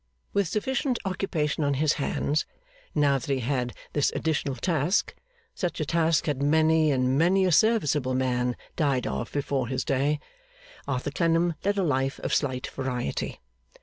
With 0.33 0.47
sufficient 0.47 0.97
occupation 1.05 1.63
on 1.63 1.75
his 1.75 1.93
hands, 2.01 2.47
now 2.95 3.19
that 3.19 3.29
he 3.31 3.41
had 3.41 3.71
this 3.93 4.11
additional 4.15 4.55
task 4.55 5.13
such 5.53 5.79
a 5.79 5.85
task 5.85 6.25
had 6.25 6.41
many 6.41 6.89
and 6.91 7.19
many 7.19 7.45
a 7.45 7.51
serviceable 7.51 8.15
man 8.15 8.55
died 8.75 9.05
of 9.05 9.31
before 9.31 9.67
his 9.67 9.85
day 9.85 10.19
Arthur 10.87 11.11
Clennam 11.11 11.53
led 11.63 11.77
a 11.77 11.83
life 11.83 12.17
of 12.21 12.33
slight 12.33 12.65
variety. 12.65 13.41